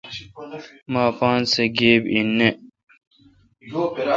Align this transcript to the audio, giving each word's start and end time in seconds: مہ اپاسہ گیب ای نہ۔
مہ 0.91 1.01
اپاسہ 1.11 1.63
گیب 1.77 2.03
ای 2.11 2.19
نہ۔ 2.37 2.49